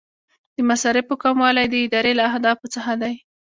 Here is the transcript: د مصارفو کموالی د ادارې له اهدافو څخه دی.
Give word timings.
د 0.55 0.57
مصارفو 0.69 1.13
کموالی 1.23 1.65
د 1.69 1.75
ادارې 1.85 2.13
له 2.19 2.23
اهدافو 2.29 2.65
څخه 2.75 2.93
دی. 3.01 3.13